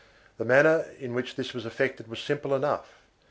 1 0.37 0.47
The 0.47 0.51
manner 0.51 0.87
in 0.97 1.13
which 1.13 1.35
this 1.35 1.53
was 1.53 1.63
effected 1.63 2.07
was 2.07 2.19
simple 2.19 2.55
enough. 2.55 3.03